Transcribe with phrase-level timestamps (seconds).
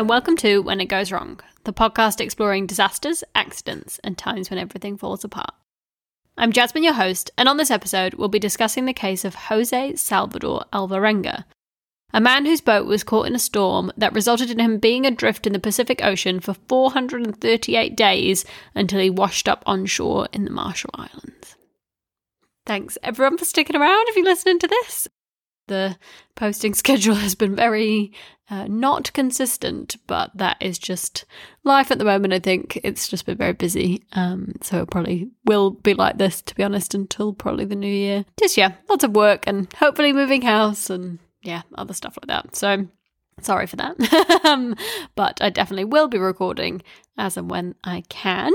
[0.00, 4.58] And welcome to When It Goes Wrong, the podcast exploring disasters, accidents, and times when
[4.58, 5.52] everything falls apart.
[6.38, 9.96] I'm Jasmine, your host, and on this episode, we'll be discussing the case of Jose
[9.96, 11.44] Salvador Alvarenga,
[12.14, 15.46] a man whose boat was caught in a storm that resulted in him being adrift
[15.46, 20.50] in the Pacific Ocean for 438 days until he washed up on shore in the
[20.50, 21.56] Marshall Islands.
[22.64, 25.08] Thanks everyone for sticking around if you're listening to this
[25.70, 25.96] the
[26.34, 28.12] posting schedule has been very
[28.50, 31.24] uh, not consistent, but that is just
[31.64, 32.34] life at the moment.
[32.34, 34.02] I think it's just been very busy.
[34.12, 37.86] Um, so it probably will be like this, to be honest, until probably the new
[37.86, 38.24] year.
[38.38, 42.56] Just, yeah, lots of work and hopefully moving house and yeah, other stuff like that.
[42.56, 42.88] So
[43.42, 44.40] Sorry for that.
[44.44, 44.76] um,
[45.14, 46.82] but I definitely will be recording
[47.18, 48.52] as and when I can.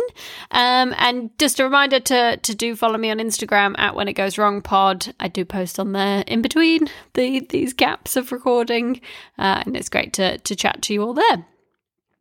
[0.51, 4.13] Um, and just a reminder to to do follow me on Instagram at when it
[4.13, 5.13] goes wrong pod.
[5.19, 9.01] I do post on there in between the these gaps of recording,
[9.37, 11.45] uh, and it's great to to chat to you all there.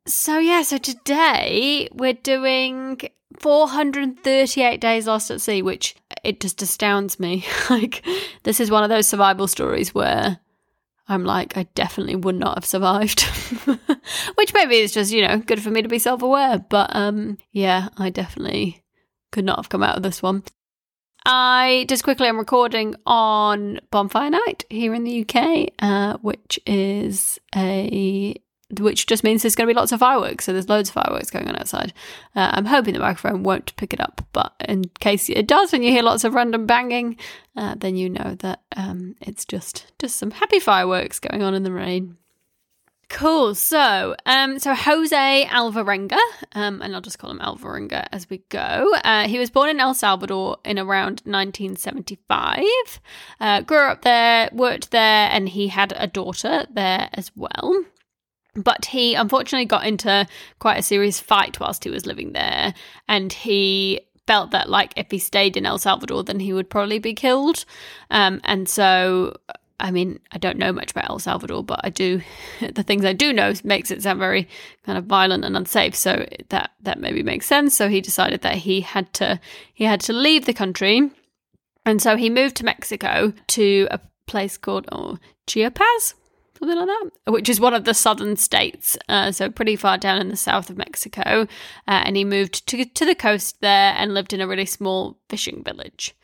[0.07, 3.01] So yeah, so today we're doing
[3.41, 7.47] 438 days lost at sea, which it just astounds me.
[7.71, 8.05] like
[8.43, 10.41] this is one of those survival stories where
[11.09, 13.23] I'm like, I definitely would not have survived.
[14.37, 16.59] Which maybe is just, you know, good for me to be self aware.
[16.59, 18.85] But um, yeah, I definitely
[19.33, 20.45] could not have come out of this one.
[21.27, 27.39] I just quickly I'm recording on Bonfire Night here in the UK, uh, which is
[27.55, 28.35] a
[28.81, 30.45] which just means there's going to be lots of fireworks.
[30.45, 31.93] So there's loads of fireworks going on outside.
[32.35, 35.85] Uh, I'm hoping the microphone won't pick it up, but in case it does, and
[35.85, 37.17] you hear lots of random banging,
[37.57, 41.63] uh, then you know that um, it's just just some happy fireworks going on in
[41.63, 42.17] the rain.
[43.09, 43.55] Cool.
[43.55, 46.19] So, um, so Jose Alvarenga,
[46.53, 48.93] um, and I'll just call him Alvarenga as we go.
[49.05, 52.65] Uh, he was born in El Salvador in around 1975.
[53.41, 57.85] Uh, grew up there, worked there, and he had a daughter there as well.
[58.55, 60.27] But he unfortunately got into
[60.59, 62.75] quite a serious fight whilst he was living there,
[63.09, 66.99] and he felt that like if he stayed in El Salvador, then he would probably
[66.99, 67.65] be killed.
[68.11, 69.37] Um, and so,
[69.81, 72.23] I mean, I don't know much about El Salvador, but I do
[72.73, 74.49] the things I do know makes it sound very
[74.85, 75.95] kind of violent and unsafe.
[75.95, 77.77] So that that maybe makes sense.
[77.77, 79.41] So he decided that he had to
[79.73, 81.11] he had to leave the country,
[81.85, 86.15] and so he moved to Mexico to a place called oh, Chiapas
[86.59, 90.21] something like that, which is one of the southern states, uh, so pretty far down
[90.21, 91.47] in the south of Mexico.
[91.87, 95.19] Uh, and he moved to to the coast there and lived in a really small
[95.29, 96.15] fishing village.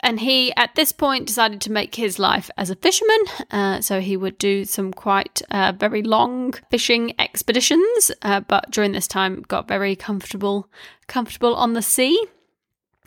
[0.00, 3.24] And he, at this point, decided to make his life as a fisherman.
[3.50, 8.92] Uh, so he would do some quite uh, very long fishing expeditions, uh, but during
[8.92, 10.68] this time, got very comfortable,
[11.06, 12.22] comfortable on the sea.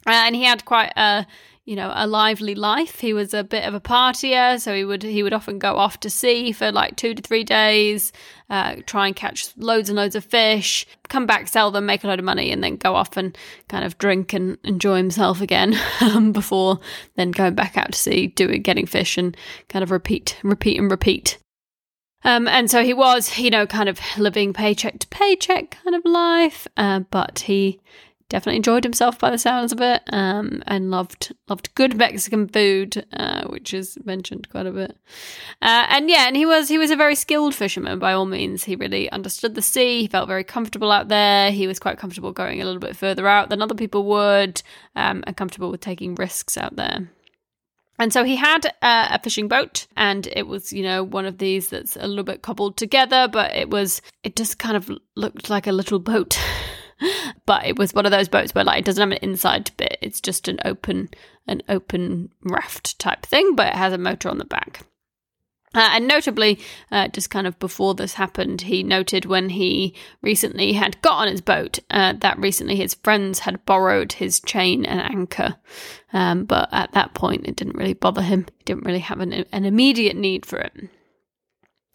[0.07, 1.27] Uh, and he had quite a
[1.67, 3.01] you know a lively life.
[3.01, 5.99] He was a bit of a partier so he would he would often go off
[5.99, 8.13] to sea for like two to three days
[8.49, 12.07] uh, try and catch loads and loads of fish come back sell them make a
[12.07, 15.77] load of money and then go off and kind of drink and enjoy himself again
[16.01, 16.79] um, before
[17.15, 19.35] then going back out to sea doing getting fish and
[19.67, 21.37] kind of repeat repeat and repeat.
[22.23, 26.03] Um, and so he was, you know, kind of living paycheck to paycheck kind of
[26.03, 27.79] life, uh, but he
[28.29, 33.05] definitely enjoyed himself by the sounds of it, um, and loved loved good Mexican food,
[33.13, 34.97] uh, which is mentioned quite a bit.
[35.61, 38.63] Uh, and yeah, and he was he was a very skilled fisherman by all means.
[38.63, 40.01] He really understood the sea.
[40.01, 41.51] He felt very comfortable out there.
[41.51, 44.61] He was quite comfortable going a little bit further out than other people would,
[44.95, 47.09] um, and comfortable with taking risks out there.
[47.99, 51.39] And so he had uh, a fishing boat, and it was, you know, one of
[51.39, 55.49] these that's a little bit cobbled together, but it was, it just kind of looked
[55.49, 56.39] like a little boat.
[57.45, 59.97] but it was one of those boats where like it doesn't have an inside bit
[60.01, 61.09] it's just an open
[61.47, 64.85] an open raft type thing but it has a motor on the back
[65.77, 66.59] uh, and notably,
[66.91, 69.93] uh, just kind of before this happened, he noted when he
[70.23, 74.85] recently had got on his boat uh, that recently his friends had borrowed his chain
[74.85, 75.55] and anchor.
[76.13, 78.47] Um, but at that point, it didn't really bother him.
[78.57, 80.73] He didn't really have an, an immediate need for it.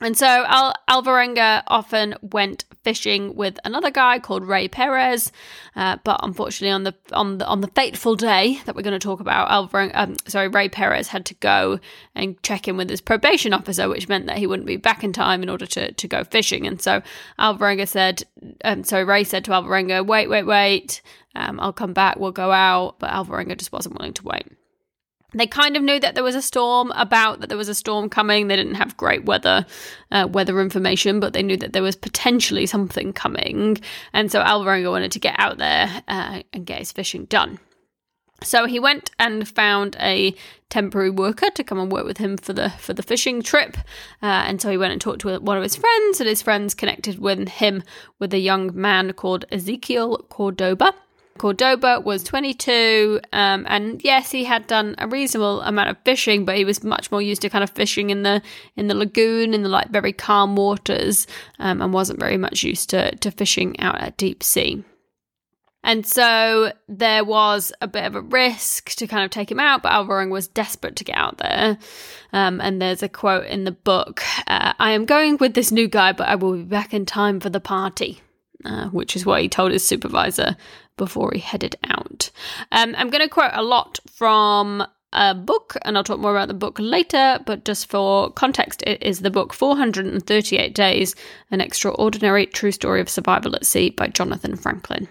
[0.02, 5.30] And so Al- Alvarenga often went fishing with another guy called Ray Perez,
[5.76, 8.98] uh, but unfortunately, on the on the on the fateful day that we're going to
[8.98, 11.78] talk about, Alvarenga, um, sorry, Ray Perez had to go
[12.14, 15.12] and check in with his probation officer, which meant that he wouldn't be back in
[15.12, 16.66] time in order to to go fishing.
[16.66, 17.02] And so
[17.38, 18.24] Alvarenga said,
[18.64, 21.00] um, so Ray said to Alvarenga, "Wait, wait, wait,
[21.36, 22.18] um, I'll come back.
[22.18, 24.46] We'll go out." But Alvarenga just wasn't willing to wait
[25.34, 28.08] they kind of knew that there was a storm about that there was a storm
[28.08, 28.48] coming.
[28.48, 29.66] They didn't have great weather
[30.10, 33.78] uh, weather information but they knew that there was potentially something coming.
[34.12, 37.58] And so alvarenga wanted to get out there uh, and get his fishing done.
[38.44, 40.34] So he went and found a
[40.68, 43.76] temporary worker to come and work with him for the for the fishing trip,
[44.22, 46.74] uh, and so he went and talked to one of his friends, and his friends
[46.74, 47.82] connected with him
[48.18, 50.94] with a young man called Ezekiel Cordoba.
[51.38, 56.56] Cordoba was 22, um, and yes, he had done a reasonable amount of fishing, but
[56.56, 58.42] he was much more used to kind of fishing in the
[58.76, 61.26] in the lagoon in the like very calm waters,
[61.58, 64.84] um, and wasn't very much used to to fishing out at deep sea.
[65.84, 69.82] And so there was a bit of a risk to kind of take him out,
[69.82, 71.76] but Alvarenga was desperate to get out there.
[72.32, 75.88] Um, and there's a quote in the book uh, I am going with this new
[75.88, 78.20] guy, but I will be back in time for the party,
[78.64, 80.56] uh, which is what he told his supervisor
[80.96, 82.30] before he headed out.
[82.70, 86.48] Um, I'm going to quote a lot from a book, and I'll talk more about
[86.48, 91.14] the book later, but just for context, it is the book 438 Days
[91.50, 95.08] An Extraordinary True Story of Survival at Sea by Jonathan Franklin.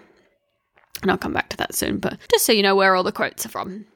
[1.02, 3.12] And I'll come back to that soon, but just so you know where all the
[3.12, 3.86] quotes are from.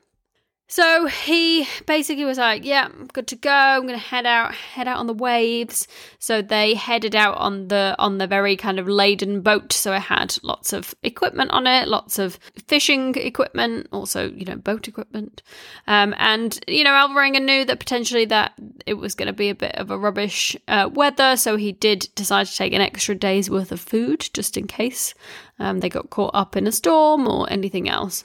[0.68, 3.50] So he basically was like, "Yeah, good to go.
[3.50, 5.86] I'm going to head out, head out on the waves."
[6.18, 9.72] So they headed out on the on the very kind of laden boat.
[9.72, 14.56] So it had lots of equipment on it, lots of fishing equipment, also you know
[14.56, 15.42] boat equipment.
[15.86, 18.54] Um, and you know Alvarenga knew that potentially that
[18.86, 22.08] it was going to be a bit of a rubbish uh, weather, so he did
[22.16, 25.14] decide to take an extra day's worth of food just in case
[25.60, 28.24] um, they got caught up in a storm or anything else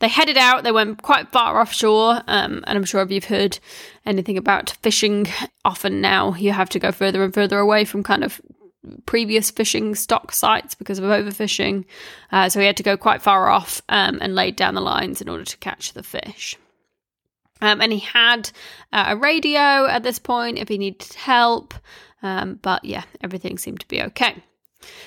[0.00, 0.64] they headed out.
[0.64, 3.58] They went quite far offshore, um, and I'm sure if you've heard
[4.06, 5.26] anything about fishing,
[5.64, 8.40] often now you have to go further and further away from kind of
[9.06, 11.84] previous fishing stock sites because of overfishing.
[12.30, 15.20] Uh, so he had to go quite far off um, and laid down the lines
[15.20, 16.56] in order to catch the fish.
[17.60, 18.50] Um, and he had
[18.92, 21.74] uh, a radio at this point if he needed help,
[22.22, 24.42] um, but yeah, everything seemed to be okay.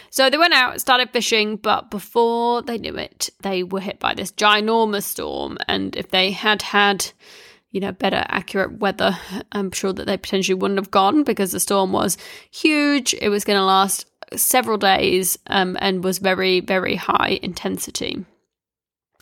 [0.09, 4.13] So they went out, started fishing, but before they knew it, they were hit by
[4.13, 5.57] this ginormous storm.
[5.67, 7.11] And if they had had,
[7.71, 9.17] you know, better accurate weather,
[9.51, 12.17] I'm sure that they potentially wouldn't have gone because the storm was
[12.51, 13.13] huge.
[13.13, 18.25] It was going to last several days um, and was very, very high intensity.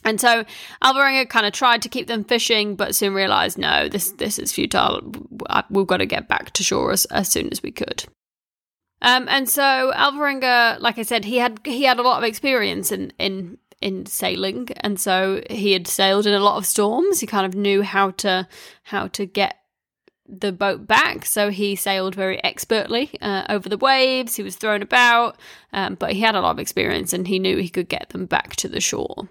[0.05, 0.45] And so
[0.81, 4.51] Alvarenga kind of tried to keep them fishing, but soon realized, no, this this is
[4.51, 5.01] futile.
[5.69, 8.05] We've got to get back to shore as, as soon as we could.
[9.01, 12.91] Um, and so Alvarenga, like I said, he had he had a lot of experience
[12.91, 17.19] in in in sailing, and so he had sailed in a lot of storms.
[17.19, 18.47] He kind of knew how to
[18.83, 19.55] how to get
[20.27, 24.35] the boat back, so he sailed very expertly uh, over the waves.
[24.35, 25.37] He was thrown about,
[25.73, 28.25] um, but he had a lot of experience, and he knew he could get them
[28.25, 29.29] back to the shore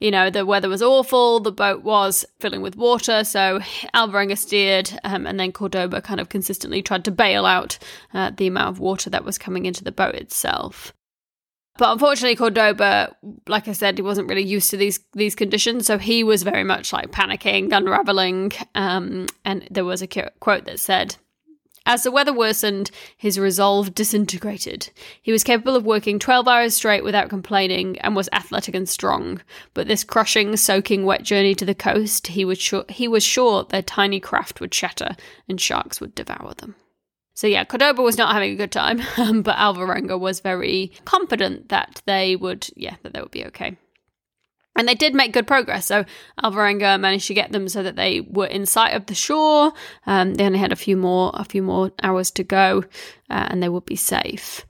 [0.00, 3.58] you know, the weather was awful, the boat was filling with water, so
[3.94, 7.78] Alvarenga steered, um, and then Cordoba kind of consistently tried to bail out
[8.14, 10.92] uh, the amount of water that was coming into the boat itself.
[11.78, 13.16] But unfortunately, Cordoba,
[13.46, 16.64] like I said, he wasn't really used to these these conditions, so he was very
[16.64, 18.52] much like panicking, unraveling.
[18.74, 20.08] Um, and there was a
[20.40, 21.16] quote that said,
[21.88, 24.90] as the weather worsened, his resolve disintegrated.
[25.22, 29.40] He was capable of working 12 hours straight without complaining and was athletic and strong.
[29.72, 33.64] But this crushing, soaking wet journey to the coast, he was sure, he was sure
[33.64, 35.16] their tiny craft would shatter
[35.48, 36.76] and sharks would devour them.
[37.32, 38.98] So yeah, Cordoba was not having a good time,
[39.42, 43.78] but Alvarenga was very confident that they would, yeah, that they would be okay.
[44.76, 45.86] And they did make good progress.
[45.86, 46.04] So
[46.42, 49.72] Alvarenga managed to get them so that they were in sight of the shore.
[50.06, 52.84] Um, they only had a few more, a few more hours to go,
[53.28, 54.64] uh, and they would be safe.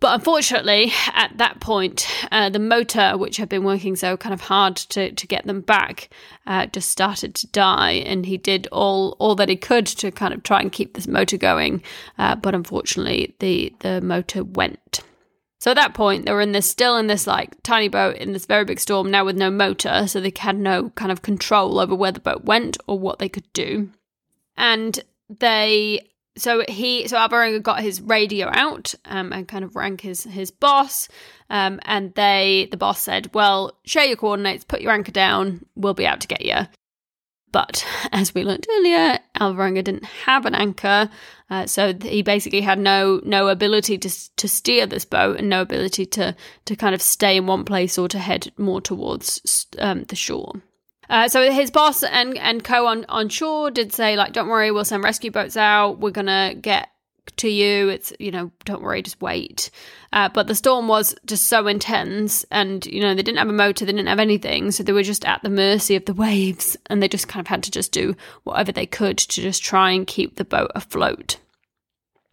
[0.00, 4.42] But unfortunately, at that point, uh, the motor, which had been working so kind of
[4.42, 6.10] hard to, to get them back,
[6.46, 7.92] uh, just started to die.
[7.92, 11.08] And he did all all that he could to kind of try and keep this
[11.08, 11.82] motor going.
[12.16, 15.00] Uh, but unfortunately, the the motor went.
[15.68, 18.32] So at that point, they were in this still in this like tiny boat in
[18.32, 21.78] this very big storm now with no motor, so they had no kind of control
[21.78, 23.90] over where the boat went or what they could do.
[24.56, 24.98] And
[25.28, 26.08] they
[26.38, 30.50] so he so Alvarenga got his radio out um, and kind of rang his his
[30.50, 31.06] boss
[31.50, 35.92] um, and they the boss said well share your coordinates put your anchor down we'll
[35.92, 36.60] be out to get you
[37.52, 41.10] but as we learned earlier, Alvarenga didn't have an anchor,
[41.50, 45.62] uh, so he basically had no no ability to to steer this boat and no
[45.62, 50.04] ability to to kind of stay in one place or to head more towards um,
[50.04, 50.62] the shore.
[51.10, 54.70] Uh, so his boss and and co on on shore did say like, "Don't worry,
[54.70, 56.00] we'll send rescue boats out.
[56.00, 56.90] We're gonna get
[57.36, 57.88] to you.
[57.88, 59.70] It's, you know, don't worry, just wait.
[60.12, 63.52] Uh, but the storm was just so intense, and, you know, they didn't have a
[63.52, 64.70] motor, they didn't have anything.
[64.70, 67.48] So they were just at the mercy of the waves, and they just kind of
[67.48, 71.36] had to just do whatever they could to just try and keep the boat afloat.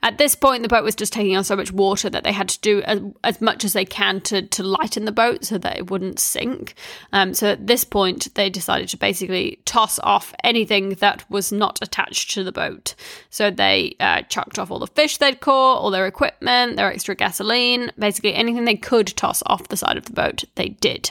[0.05, 2.47] At this point, the boat was just taking on so much water that they had
[2.49, 5.79] to do as, as much as they can to, to lighten the boat so that
[5.79, 6.75] it wouldn't sink.
[7.11, 11.79] Um, so at this point, they decided to basically toss off anything that was not
[11.81, 12.93] attached to the boat.
[13.31, 17.15] So they uh, chucked off all the fish they'd caught, all their equipment, their extra
[17.15, 21.09] gasoline, basically anything they could toss off the side of the boat, they did.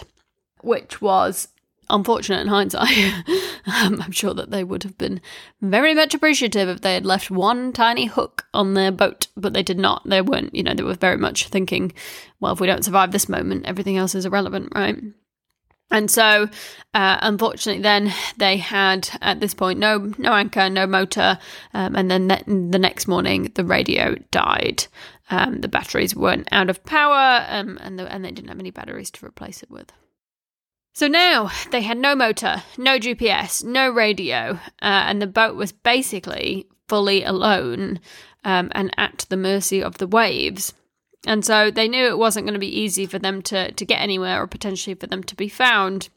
[0.63, 1.49] Which was
[1.91, 2.97] unfortunate in hindsight.
[3.67, 5.21] um, I'm sure that they would have been
[5.61, 9.63] very much appreciative if they had left one tiny hook on their boat, but they
[9.63, 10.03] did not.
[10.09, 11.93] They weren't, you know, they were very much thinking,
[12.41, 14.97] well, if we don't survive this moment, everything else is irrelevant, right?
[15.91, 16.49] And so,
[16.95, 21.39] uh, unfortunately, then they had at this point no no anchor, no motor,
[21.73, 24.87] um, and then ne- the next morning the radio died.
[25.31, 28.71] Um, the batteries weren't out of power, um, and the, and they didn't have any
[28.71, 29.93] batteries to replace it with.
[30.95, 35.73] So now they had no motor, no GPS, no radio, uh, and the boat was
[35.73, 37.99] basically fully alone
[38.45, 40.73] um, and at the mercy of the waves.
[41.27, 44.01] And so they knew it wasn't going to be easy for them to, to get
[44.01, 46.11] anywhere or potentially for them to be found.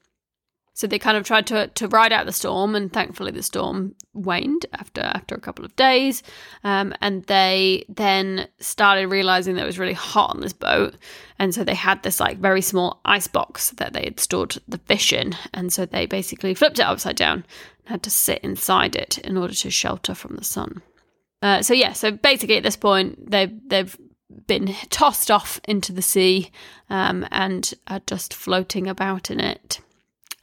[0.78, 3.96] So they kind of tried to to ride out the storm, and thankfully the storm
[4.14, 6.22] waned after after a couple of days.
[6.64, 10.94] Um, and they then started realizing that it was really hot on this boat,
[11.40, 14.78] and so they had this like very small ice box that they had stored the
[14.78, 17.44] fish in, and so they basically flipped it upside down
[17.80, 20.84] and had to sit inside it in order to shelter from the sun.
[21.42, 23.98] Uh, so yeah, so basically at this point they they've
[24.46, 26.52] been tossed off into the sea
[26.88, 29.80] um, and are just floating about in it.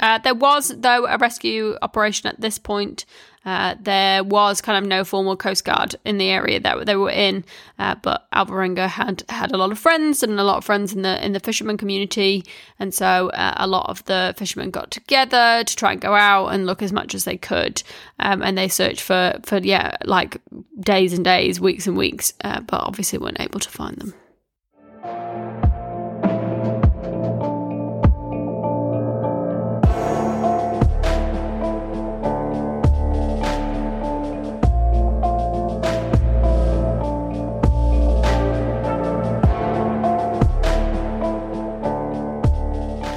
[0.05, 3.07] Uh, there was, though, a rescue operation at this point.
[3.47, 7.11] Uh, there was kind of no formal Coast Guard in the area that they were
[7.11, 7.43] in,
[7.79, 11.01] uh, but Alvarenga had had a lot of friends and a lot of friends in
[11.01, 12.45] the in the fisherman community,
[12.79, 16.49] and so uh, a lot of the fishermen got together to try and go out
[16.49, 17.83] and look as much as they could,
[18.19, 20.39] um, and they searched for for yeah like
[20.81, 24.13] days and days, weeks and weeks, uh, but obviously weren't able to find them.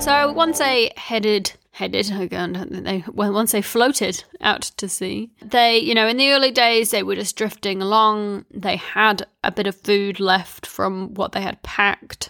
[0.07, 5.93] So once they headed headed again they once they floated out to sea they you
[5.93, 8.45] know in the early days they were just drifting along.
[8.49, 12.29] They had a bit of food left from what they had packed.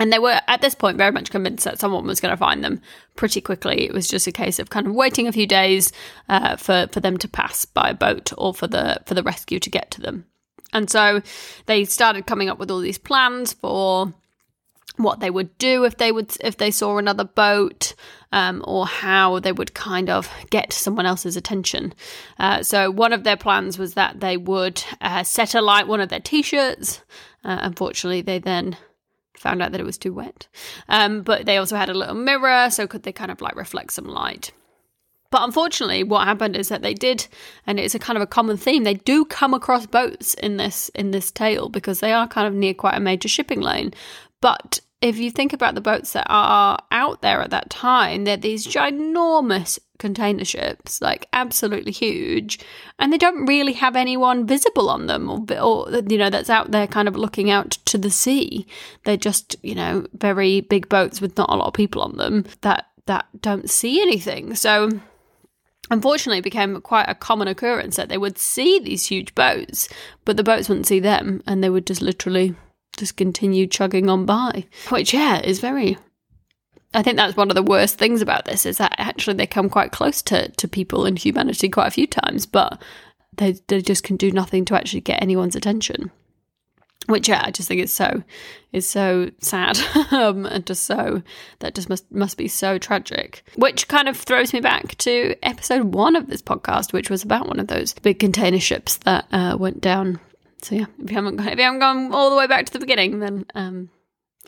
[0.00, 2.64] And they were at this point very much convinced that someone was going to find
[2.64, 2.80] them
[3.14, 3.82] pretty quickly.
[3.82, 5.92] It was just a case of kind of waiting a few days
[6.28, 9.60] uh, for for them to pass by a boat or for the for the rescue
[9.60, 10.26] to get to them.
[10.72, 11.22] And so
[11.66, 14.12] they started coming up with all these plans for
[14.96, 17.94] what they would do if they would if they saw another boat
[18.32, 21.92] um, or how they would kind of get someone else's attention
[22.38, 26.08] uh, so one of their plans was that they would uh, set alight one of
[26.08, 27.02] their t-shirts
[27.44, 28.76] uh, unfortunately they then
[29.34, 30.48] found out that it was too wet
[30.88, 33.92] um, but they also had a little mirror so could they kind of like reflect
[33.92, 34.52] some light
[35.30, 37.28] but unfortunately, what happened is that they did,
[37.64, 38.82] and it's a kind of a common theme.
[38.82, 42.54] They do come across boats in this in this tale because they are kind of
[42.54, 43.94] near quite a major shipping lane.
[44.40, 48.36] But if you think about the boats that are out there at that time, they're
[48.36, 52.58] these ginormous container ships, like absolutely huge,
[52.98, 56.70] and they don't really have anyone visible on them, or, or you know that's out
[56.70, 58.66] there kind of looking out to the sea.
[59.04, 62.44] They're just you know very big boats with not a lot of people on them
[62.60, 64.54] that that don't see anything.
[64.54, 64.90] So
[65.90, 69.88] unfortunately it became quite a common occurrence that they would see these huge boats,
[70.24, 72.54] but the boats wouldn't see them, and they would just literally
[72.96, 74.66] just continue chugging on by.
[74.88, 75.96] Which, yeah, is very.
[76.92, 79.68] I think that's one of the worst things about this is that actually they come
[79.68, 82.82] quite close to, to people and humanity quite a few times, but
[83.36, 86.10] they, they just can do nothing to actually get anyone's attention.
[87.06, 88.22] Which yeah, I just think is so
[88.72, 89.78] is so sad
[90.12, 91.22] um, and just so
[91.60, 93.42] that just must must be so tragic.
[93.56, 97.48] Which kind of throws me back to episode one of this podcast, which was about
[97.48, 100.20] one of those big container ships that uh, went down
[100.62, 102.72] so yeah, if you haven't gone, if you haven't gone all the way back to
[102.72, 103.90] the beginning, then um,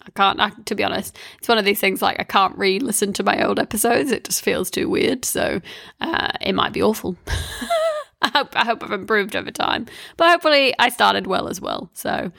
[0.02, 0.40] I can't.
[0.40, 3.44] I, to be honest, it's one of these things like I can't re-listen to my
[3.44, 4.10] old episodes.
[4.10, 5.24] It just feels too weird.
[5.24, 5.60] So
[6.00, 7.16] uh, it might be awful.
[8.22, 11.90] I hope I hope I've improved over time, but hopefully I started well as well.
[11.94, 12.30] So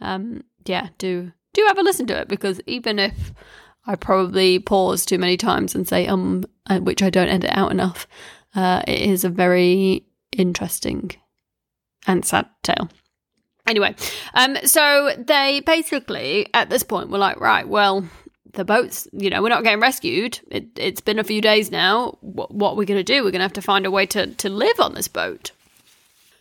[0.00, 3.32] um, yeah, do do have a listen to it because even if
[3.86, 7.72] I probably pause too many times and say um, uh, which I don't edit out
[7.72, 8.06] enough,
[8.54, 11.10] uh, it is a very interesting
[12.06, 12.88] and sad tale.
[13.66, 13.94] Anyway,
[14.34, 18.04] um, so they basically at this point were like, right, well,
[18.52, 20.40] the boats, you know, we're not getting rescued.
[20.50, 22.18] It, has been a few days now.
[22.20, 23.22] What, what are we going to do?
[23.22, 25.52] We're going to have to find a way to, to live on this boat.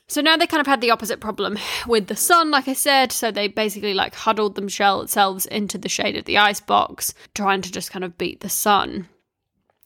[0.08, 3.12] So now they kind of had the opposite problem with the sun, like I said.
[3.12, 7.72] So they basically like huddled themselves into the shade of the ice box, trying to
[7.72, 9.08] just kind of beat the sun.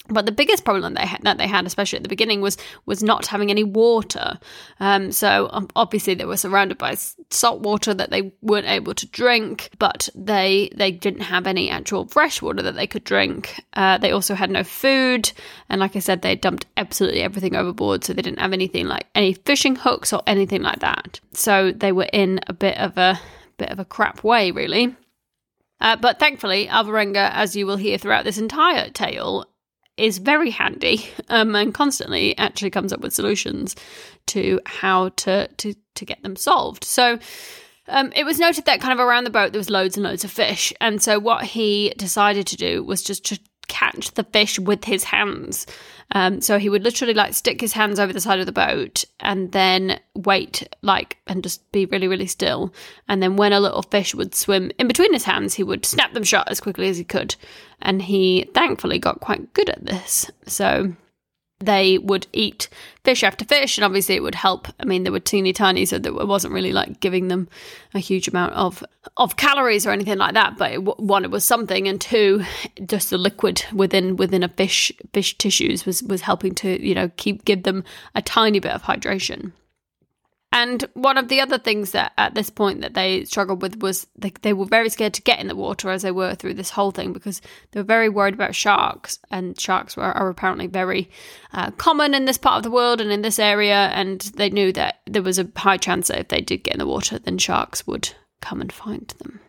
[0.07, 2.57] But the biggest problem that they had, that they had, especially at the beginning, was
[2.85, 4.39] was not having any water.
[4.79, 6.95] Um, so um, obviously they were surrounded by
[7.31, 12.07] salt water that they weren't able to drink, but they they didn't have any actual
[12.07, 13.63] fresh water that they could drink.
[13.73, 15.31] Uh, they also had no food,
[15.69, 19.07] and like I said, they dumped absolutely everything overboard, so they didn't have anything like
[19.15, 21.19] any fishing hooks or anything like that.
[21.33, 23.19] So they were in a bit of a
[23.57, 24.95] bit of a crap way, really.
[25.81, 29.45] Uh, but thankfully, Alvarenga, as you will hear throughout this entire tale,
[29.97, 33.75] is very handy um, and constantly actually comes up with solutions
[34.27, 36.83] to how to to to get them solved.
[36.83, 37.19] So
[37.87, 40.23] um, it was noted that kind of around the boat there was loads and loads
[40.23, 44.59] of fish, and so what he decided to do was just to catch the fish
[44.59, 45.65] with his hands.
[46.11, 49.05] Um, so he would literally like stick his hands over the side of the boat
[49.19, 52.73] and then wait, like, and just be really, really still.
[53.07, 56.13] And then when a little fish would swim in between his hands, he would snap
[56.13, 57.35] them shut as quickly as he could.
[57.81, 60.29] And he thankfully got quite good at this.
[60.45, 60.93] So
[61.59, 62.67] they would eat
[63.03, 64.67] fish after fish, and obviously it would help.
[64.79, 67.47] I mean, they were teeny tiny, so it wasn't really like giving them
[67.93, 68.83] a huge amount of
[69.17, 70.57] of calories or anything like that.
[70.57, 72.43] But it, one, it was something, and two,
[72.85, 77.09] just the liquid within within a fish fish tissues was was helping to you know
[77.15, 77.83] keep give them
[78.15, 79.53] a tiny bit of hydration.
[80.55, 84.07] And one of the other things that at this point that they struggled with was
[84.17, 86.69] they, they were very scared to get in the water as they were through this
[86.69, 89.19] whole thing because they were very worried about sharks.
[89.29, 91.09] And sharks were, are apparently very
[91.51, 93.89] uh, common in this part of the world and in this area.
[93.93, 96.79] And they knew that there was a high chance that if they did get in
[96.79, 99.41] the water, then sharks would come and find them.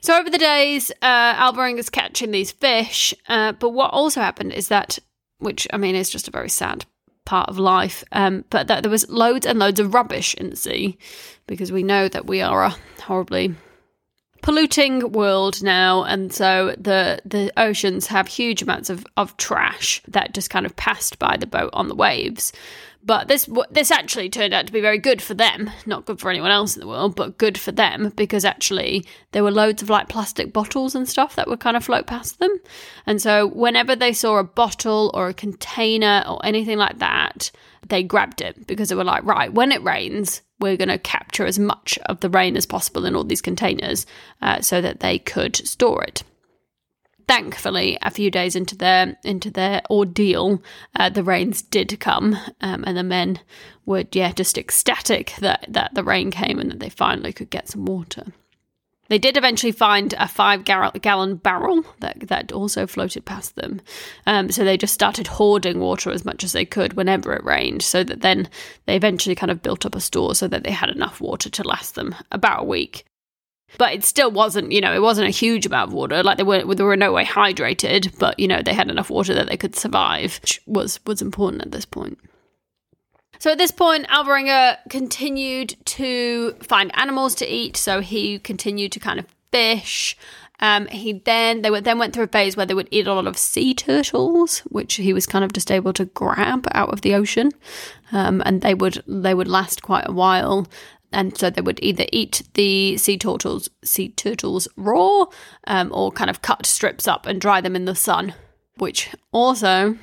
[0.00, 3.12] So over the days, uh, Alvarenga is catching these fish.
[3.28, 4.98] Uh, but what also happened is that,
[5.36, 6.86] which I mean is just a very sad
[7.24, 8.04] part of life.
[8.12, 10.98] Um, but that there was loads and loads of rubbish in the sea
[11.46, 13.54] because we know that we are a horribly
[14.42, 20.34] polluting world now and so the the oceans have huge amounts of, of trash that
[20.34, 22.52] just kind of passed by the boat on the waves
[23.04, 26.30] but this this actually turned out to be very good for them, not good for
[26.30, 29.90] anyone else in the world, but good for them because actually there were loads of
[29.90, 32.50] like plastic bottles and stuff that would kind of float past them.
[33.06, 37.50] And so whenever they saw a bottle or a container or anything like that,
[37.88, 41.44] they grabbed it because they were like, right, when it rains, we're going to capture
[41.44, 44.06] as much of the rain as possible in all these containers
[44.40, 46.22] uh, so that they could store it
[47.26, 50.62] thankfully, a few days into their into their ordeal,
[50.96, 53.40] uh, the rains did come, um, and the men
[53.86, 57.68] were yeah just ecstatic that that the rain came and that they finally could get
[57.68, 58.24] some water.
[59.08, 63.82] They did eventually find a five gallon barrel that, that also floated past them.
[64.26, 67.82] Um, so they just started hoarding water as much as they could whenever it rained,
[67.82, 68.48] so that then
[68.86, 71.68] they eventually kind of built up a store so that they had enough water to
[71.68, 73.04] last them about a week
[73.78, 76.22] but it still wasn't you know it wasn't a huge amount of water.
[76.22, 79.34] Like they were they were no way hydrated but you know they had enough water
[79.34, 82.18] that they could survive which was was important at this point.
[83.38, 87.76] So at this point alvarenga continued to find animals to eat.
[87.76, 90.16] So he continued to kind of fish.
[90.60, 93.26] Um, he then they then went through a phase where they would eat a lot
[93.26, 97.14] of sea turtles, which he was kind of just able to grab out of the
[97.14, 97.50] ocean,
[98.12, 100.68] um, and they would they would last quite a while
[101.14, 105.24] and so they would either eat the sea turtles sea turtles raw
[105.66, 108.34] um, or kind of cut strips up and dry them in the sun
[108.76, 109.96] which also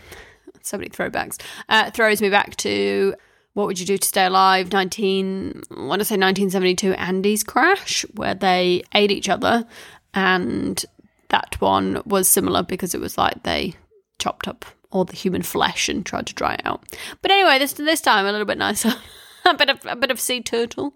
[0.61, 3.13] so many throwbacks uh, throws me back to
[3.53, 4.71] what would you do to stay alive?
[4.71, 9.65] 19 i want to say 1972 andes crash where they ate each other.
[10.13, 10.83] And
[11.29, 13.73] that one was similar because it was like they
[14.19, 16.83] chopped up all the human flesh and tried to dry it out.
[17.21, 18.93] But anyway this this time a little bit nicer
[19.45, 20.95] a bit of a bit of sea turtle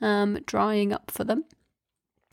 [0.00, 1.44] um, drying up for them.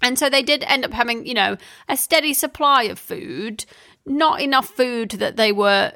[0.02, 3.66] And so they did end up having, you know, a steady supply of food,
[4.06, 5.94] not enough food that they were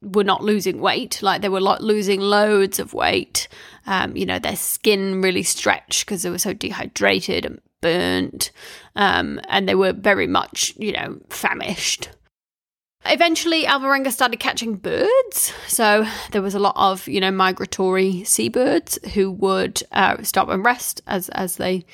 [0.00, 3.48] were not losing weight, like they were like losing loads of weight.
[3.86, 8.50] Um, you know, their skin really stretched because they were so dehydrated and burnt,
[8.96, 12.08] um, and they were very much, you know, famished.
[13.06, 15.52] Eventually, Alvarenga started catching birds.
[15.68, 20.64] So there was a lot of, you know, migratory seabirds who would uh, stop and
[20.64, 21.84] rest as as they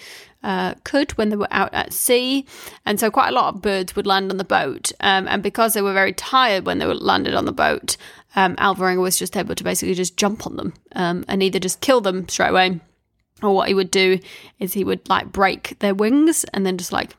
[0.42, 2.46] uh, could when they were out at sea.
[2.87, 4.92] And so quite a lot of birds would land on the boat.
[5.01, 7.96] Um, and because they were very tired when they were landed on the boat,
[8.37, 11.81] um, Alvarenga was just able to basically just jump on them um, and either just
[11.81, 12.81] kill them straight away,
[13.42, 14.20] or what he would do
[14.59, 17.16] is he would like break their wings and then just like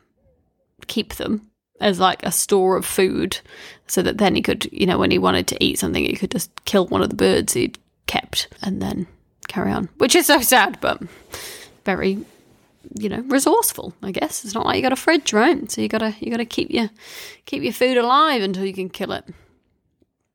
[0.87, 1.50] keep them
[1.81, 3.39] as like a store of food
[3.87, 6.31] so that then he could, you know, when he wanted to eat something, he could
[6.31, 9.07] just kill one of the birds he'd kept and then
[9.47, 11.01] carry on, which is so sad, but
[11.83, 12.23] very
[12.95, 14.43] you know resourceful i guess.
[14.43, 16.89] It's not like you got a fridge right so you gotta you gotta keep your
[17.45, 19.25] keep your food alive until you can kill it.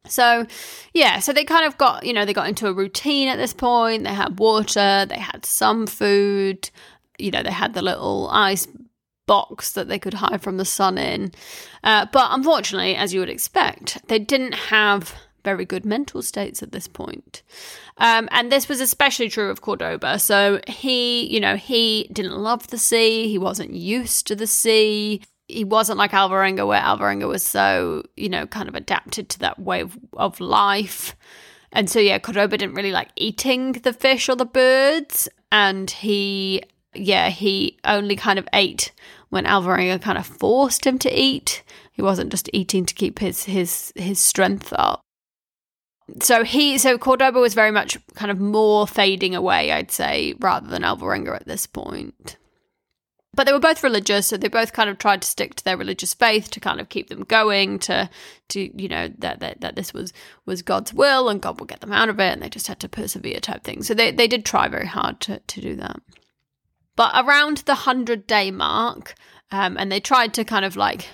[0.07, 0.47] So
[0.95, 3.53] yeah so they kind of got you know they got into a routine at this
[3.53, 4.05] point.
[4.05, 6.71] They had water they had some food
[7.19, 8.69] you know they had the little ice
[9.27, 11.33] box that they could hide from the sun in
[11.85, 15.15] uh, but unfortunately as you would expect they didn't have
[15.47, 17.45] very good mental states at this point.
[17.99, 20.19] Um, and this was especially true of Cordoba.
[20.19, 23.29] So he, you know, he didn't love the sea.
[23.29, 25.23] He wasn't used to the sea.
[25.47, 29.61] He wasn't like Alvarenga, where Alvarenga was so, you know, kind of adapted to that
[29.61, 31.15] way of, of life.
[31.71, 35.29] And so, yeah, Cordoba didn't really like eating the fish or the birds.
[35.53, 38.91] And he, yeah, he only kind of ate
[39.31, 41.63] when Alvarenga kind of forced him to eat.
[41.93, 45.01] He wasn't just eating to keep his his his strength up
[46.21, 50.69] so he so Cordoba was very much kind of more fading away, I'd say, rather
[50.69, 52.37] than Alvarenga at this point.
[53.35, 55.77] But they were both religious, so they both kind of tried to stick to their
[55.77, 58.09] religious faith to kind of keep them going, to
[58.51, 60.13] to you know that that, that this was
[60.47, 62.81] was God's will and God will get them out of it, and they just had
[62.81, 63.83] to persevere type thing.
[63.83, 66.01] So they they did try very hard to to do that.
[66.97, 69.15] But around the hundred day mark,
[69.51, 71.09] um, and they tried to kind of like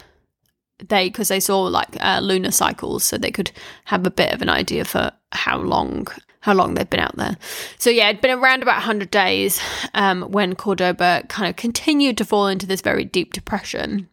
[0.88, 3.52] they because they saw like uh, lunar cycles, so they could
[3.86, 6.06] have a bit of an idea for how long
[6.40, 7.36] how long they've been out there.
[7.78, 9.60] So yeah, it'd been around about 100 days
[9.94, 14.08] um, when Cordoba kind of continued to fall into this very deep depression.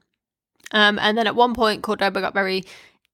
[0.71, 2.65] Um, and then at one point, Cordoba got very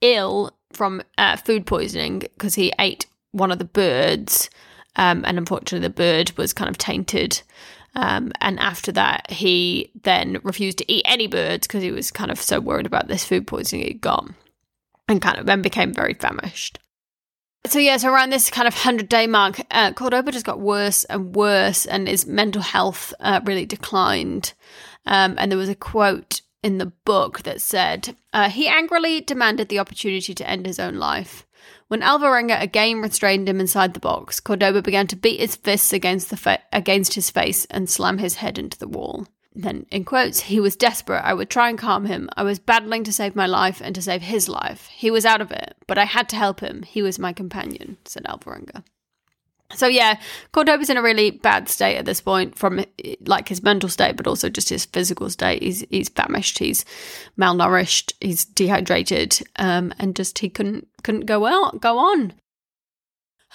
[0.01, 4.49] ill from uh, food poisoning because he ate one of the birds,
[4.97, 7.41] um, and unfortunately, the bird was kind of tainted.
[7.95, 12.29] Um, and after that, he then refused to eat any birds because he was kind
[12.29, 14.29] of so worried about this food poisoning he'd got
[15.07, 16.79] and kind of then became very famished.
[17.67, 21.03] So, yeah, so around this kind of 100 day mark, uh, Cordoba just got worse
[21.05, 24.53] and worse, and his mental health uh, really declined.
[25.05, 29.69] Um, and there was a quote in the book that said, uh, He angrily demanded
[29.69, 31.44] the opportunity to end his own life.
[31.87, 36.29] When Alvarenga again restrained him inside the box, Cordoba began to beat his fists against,
[36.29, 39.27] the fa- against his face and slam his head into the wall.
[39.53, 41.21] Then, in quotes, he was desperate.
[41.23, 42.29] I would try and calm him.
[42.35, 44.87] I was battling to save my life and to save his life.
[44.87, 46.81] He was out of it, but I had to help him.
[46.81, 48.83] He was my companion, said Alvarenga.
[49.73, 50.19] So yeah,
[50.51, 52.85] Cordoba's in a really bad state at this point from
[53.25, 55.63] like his mental state, but also just his physical state.
[55.63, 56.85] He's he's famished, he's
[57.37, 62.33] malnourished, he's dehydrated, um, and just he couldn't couldn't go out go on.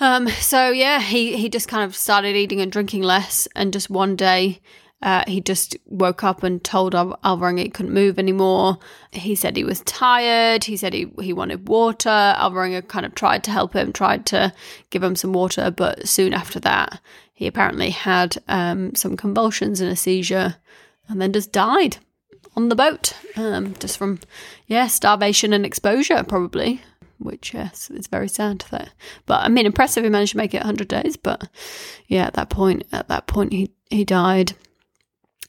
[0.01, 3.88] Um, so yeah, he he just kind of started eating and drinking less, and just
[3.88, 4.61] one day
[5.03, 7.19] uh, he just woke up and told Al-
[7.57, 8.79] he couldn't move anymore.
[9.13, 10.65] He said he was tired.
[10.65, 12.35] He said he, he wanted water.
[12.39, 14.53] Alvarenga kind of tried to help him, tried to
[14.91, 17.01] give him some water, but soon after that,
[17.33, 20.57] he apparently had um, some convulsions and a seizure
[21.09, 21.97] and then just died
[22.57, 24.21] on the boat, um, just from,
[24.67, 26.83] yeah, starvation and exposure, probably.
[27.19, 28.91] Which yes, it's very sad that,
[29.27, 30.05] but I mean, impressive.
[30.05, 31.49] He managed to make it 100 days, but
[32.09, 34.55] yeah, at that point, at that point, he he died.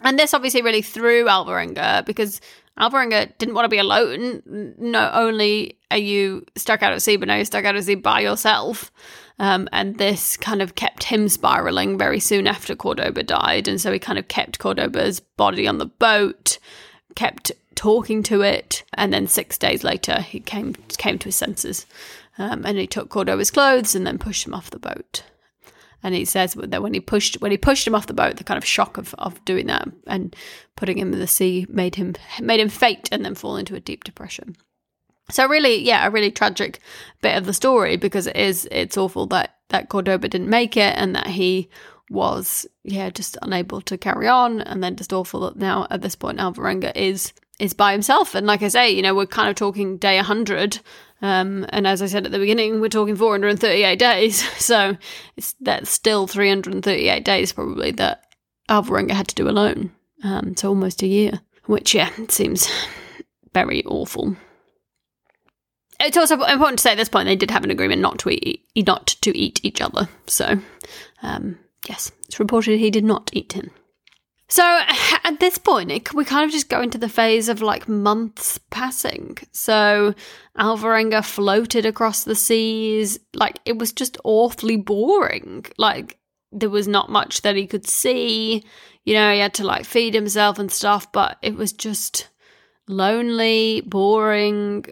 [0.01, 2.41] And this obviously really threw Alvarenga because
[2.79, 4.41] Alvarenga didn't want to be alone.
[4.77, 7.95] Not only are you stuck out at sea, but now you're stuck out at sea
[7.95, 8.91] by yourself.
[9.39, 13.67] Um, and this kind of kept him spiraling very soon after Cordoba died.
[13.67, 16.57] And so he kind of kept Cordoba's body on the boat,
[17.15, 18.83] kept talking to it.
[18.93, 21.85] And then six days later, he came, came to his senses.
[22.37, 25.23] Um, and he took Cordoba's clothes and then pushed him off the boat.
[26.03, 28.43] And he says that when he pushed when he pushed him off the boat, the
[28.43, 30.35] kind of shock of, of doing that and
[30.75, 33.79] putting him in the sea made him made him faint and then fall into a
[33.79, 34.55] deep depression.
[35.29, 36.79] So really, yeah, a really tragic
[37.21, 40.95] bit of the story because it is it's awful that that Cordoba didn't make it
[40.97, 41.69] and that he
[42.09, 46.15] was yeah just unable to carry on and then just awful that now at this
[46.15, 49.55] point Alvarenga is is by himself and like I say you know we're kind of
[49.55, 50.81] talking day 100
[51.21, 54.43] um, and as I said at the beginning, we're talking 438 days.
[54.61, 54.95] So
[55.35, 58.23] it's that's still 338 days probably that
[58.69, 59.91] Alvarenga had to do alone.
[60.23, 62.69] Um, so almost a year, which yeah, seems
[63.53, 64.35] very awful.
[65.99, 68.29] It's also important to say at this point they did have an agreement not to
[68.29, 70.07] eat, not to eat each other.
[70.27, 70.59] So
[71.21, 73.71] um, yes, it's reported he did not eat him.
[74.51, 74.63] So
[75.23, 78.59] at this point, it, we kind of just go into the phase of like months
[78.69, 79.37] passing.
[79.51, 80.13] So
[80.57, 83.17] Alvarenga floated across the seas.
[83.33, 85.65] Like it was just awfully boring.
[85.77, 86.19] Like
[86.51, 88.63] there was not much that he could see.
[89.05, 92.27] You know, he had to like feed himself and stuff, but it was just
[92.87, 94.85] lonely, boring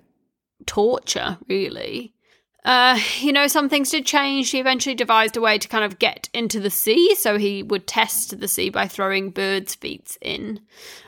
[0.65, 2.13] torture, really.
[2.65, 4.51] Uh, you know, some things did change.
[4.51, 7.15] He eventually devised a way to kind of get into the sea.
[7.15, 10.59] So he would test the sea by throwing birds' feet in,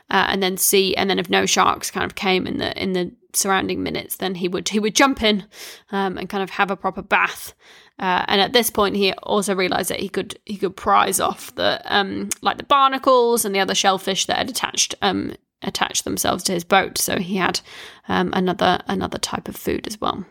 [0.10, 0.96] uh, and then see.
[0.96, 4.36] And then if no sharks kind of came in the in the surrounding minutes, then
[4.36, 5.46] he would he would jump in
[5.92, 7.54] um, and kind of have a proper bath.
[8.00, 11.54] Uh, and at this point, he also realized that he could he could prize off
[11.56, 16.46] the um, like the barnacles and the other shellfish that had attached um, attached themselves
[16.46, 16.98] to his boat.
[16.98, 17.60] So he had
[18.08, 20.26] um, another another type of food as well.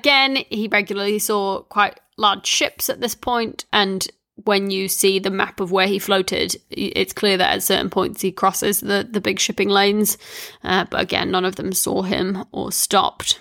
[0.00, 4.08] Again, he regularly saw quite large ships at this point, and
[4.44, 8.22] when you see the map of where he floated, it's clear that at certain points
[8.22, 10.16] he crosses the, the big shipping lanes.
[10.64, 13.38] Uh, but again, none of them saw him or stopped.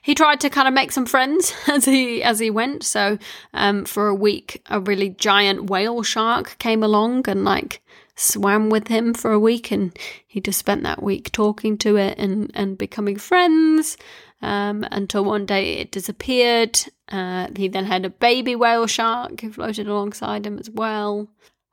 [0.00, 2.84] He tried to kind of make some friends as he as he went.
[2.84, 3.18] So
[3.52, 7.82] um, for a week, a really giant whale shark came along and like
[8.14, 12.16] swam with him for a week, and he just spent that week talking to it
[12.16, 13.96] and and becoming friends
[14.44, 16.78] um, until one day it disappeared.
[17.08, 21.28] Uh, he then had a baby whale shark who floated alongside him as well.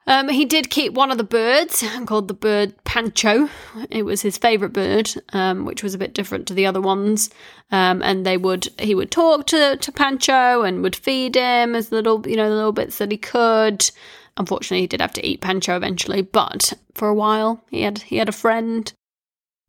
[0.07, 3.49] Um, he did keep one of the birds called the bird Pancho.
[3.89, 7.29] It was his favourite bird, um, which was a bit different to the other ones.
[7.71, 11.91] Um, and they would he would talk to, to Pancho and would feed him as
[11.91, 13.89] little you know the little bits that he could.
[14.37, 18.17] Unfortunately, he did have to eat Pancho eventually, but for a while he had he
[18.17, 18.91] had a friend.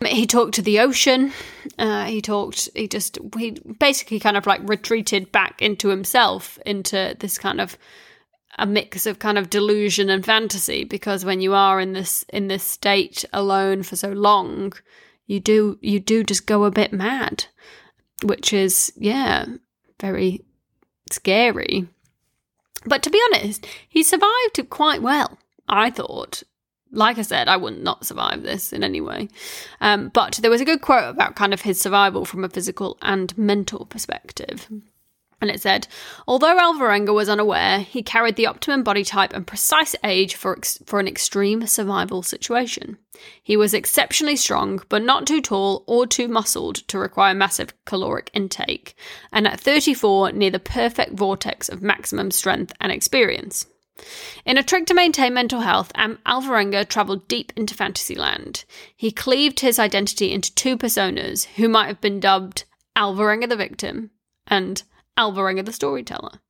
[0.07, 1.33] He talked to the ocean.
[1.79, 7.17] Uh, he talked, he just, he basically kind of like retreated back into himself, into
[7.19, 7.77] this kind of
[8.59, 12.49] a mix of kind of delusion and fantasy because when you are in this in
[12.49, 14.73] this state alone for so long
[15.27, 17.47] you do you do just go a bit mad
[18.25, 19.47] which is yeah
[20.01, 20.45] very
[21.11, 21.88] scary
[22.85, 25.38] but to be honest he survived it quite well
[25.69, 26.43] i thought
[26.93, 29.29] like I said, I would not survive this in any way.
[29.81, 32.99] Um, but there was a good quote about kind of his survival from a physical
[33.03, 34.69] and mental perspective.
[35.41, 35.89] And it said,
[36.29, 40.79] although Alvarenga was unaware, he carried the optimum body type and precise age for, ex-
[40.87, 42.97] for an extreme survival situation.
[43.43, 48.31] He was exceptionally strong, but not too tall or too muscled to require massive caloric
[48.33, 48.95] intake,
[49.33, 53.67] and at 34, near the perfect vortex of maximum strength and experience.
[54.45, 58.65] In a trick to maintain mental health, Alvarenga travelled deep into Fantasyland.
[58.97, 62.65] He cleaved his identity into two personas who might have been dubbed
[62.97, 64.11] Alvarenga the victim
[64.47, 64.83] and
[65.19, 66.41] Alvarenga the storyteller.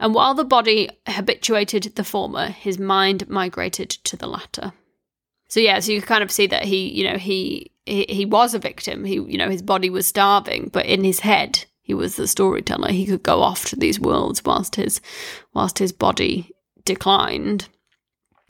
[0.00, 4.72] And while the body habituated the former, his mind migrated to the latter.
[5.48, 8.54] So yeah, so you kind of see that he, you know, he, he he was
[8.54, 9.04] a victim.
[9.04, 12.92] He, you know, his body was starving, but in his head, he was the storyteller.
[12.92, 15.00] He could go off to these worlds whilst his
[15.54, 16.50] whilst his body
[16.88, 17.68] declined.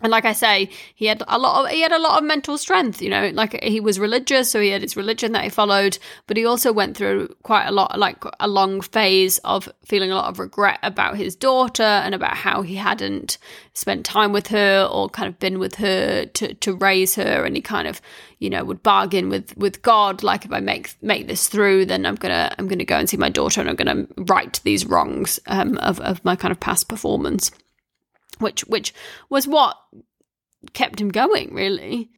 [0.01, 2.57] And like I say, he had a lot of he had a lot of mental
[2.57, 5.98] strength, you know, like he was religious, so he had his religion that he followed,
[6.29, 10.14] but he also went through quite a lot like a long phase of feeling a
[10.14, 13.38] lot of regret about his daughter and about how he hadn't
[13.74, 17.57] spent time with her or kind of been with her to, to raise her and
[17.57, 18.01] he kind of,
[18.38, 22.07] you know, would bargain with with God, like if I make make this through, then
[22.07, 25.40] I'm gonna I'm gonna go and see my daughter and I'm gonna right these wrongs
[25.48, 27.51] um, of, of my kind of past performance
[28.40, 28.94] which which
[29.29, 29.77] was what
[30.72, 32.11] kept him going really.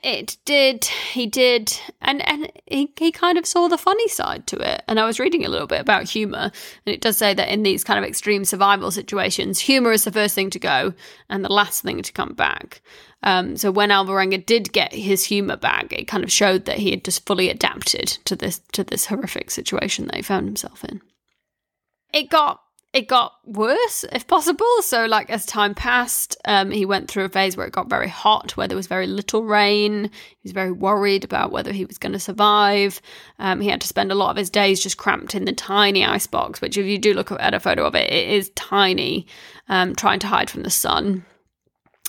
[0.00, 4.56] It did he did and and he, he kind of saw the funny side to
[4.56, 4.84] it.
[4.86, 6.52] And i was reading a little bit about humor
[6.86, 10.12] and it does say that in these kind of extreme survival situations humor is the
[10.12, 10.94] first thing to go
[11.28, 12.80] and the last thing to come back.
[13.24, 16.90] Um, so when alvarenga did get his humor back it kind of showed that he
[16.90, 21.00] had just fully adapted to this to this horrific situation that he found himself in.
[22.12, 22.60] It got
[22.92, 24.66] it got worse if possible.
[24.80, 28.08] So like as time passed um, he went through a phase where it got very
[28.08, 30.04] hot where there was very little rain.
[30.04, 33.00] He was very worried about whether he was going to survive.
[33.38, 36.04] Um, he had to spend a lot of his days just cramped in the tiny
[36.04, 39.26] ice box which if you do look at a photo of it it is tiny
[39.68, 41.24] um, trying to hide from the sun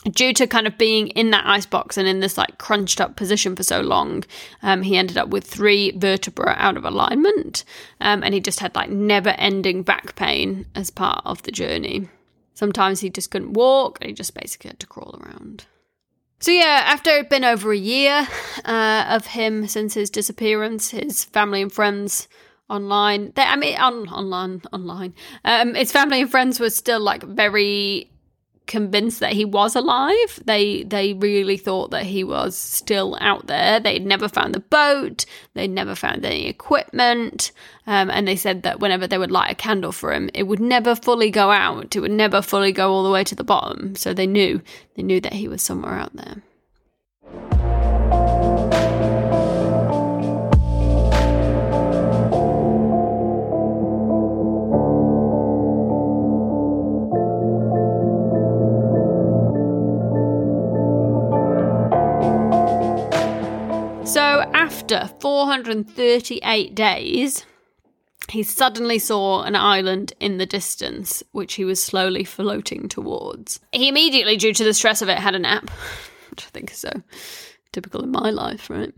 [0.05, 3.15] due to kind of being in that ice box and in this like crunched up
[3.15, 4.23] position for so long,
[4.63, 7.63] um, he ended up with three vertebrae out of alignment,
[8.01, 12.07] um, and he just had like never ending back pain as part of the journey.
[12.53, 15.65] Sometimes he just couldn't walk, and he just basically had to crawl around.
[16.41, 18.25] So yeah, after it'd been over a year
[18.63, 22.29] uh, of him since his disappearance, his family and friends
[22.69, 27.23] online, they, I mean, on online, online, um, his family and friends were still like
[27.23, 28.09] very
[28.69, 30.39] convinced that he was alive.
[30.45, 33.81] They they really thought that he was still out there.
[33.81, 35.25] They'd never found the boat.
[35.55, 37.51] They'd never found any equipment.
[37.87, 40.61] Um, and they said that whenever they would light a candle for him, it would
[40.61, 41.95] never fully go out.
[41.95, 43.95] It would never fully go all the way to the bottom.
[43.95, 44.61] So they knew
[44.95, 46.37] they knew that he was somewhere out there.
[64.09, 67.45] So after 438 days,
[68.27, 73.59] he suddenly saw an island in the distance, which he was slowly floating towards.
[73.71, 75.69] He immediately, due to the stress of it, had a nap,
[76.31, 76.91] which I think is so
[77.71, 78.91] typical in my life, right?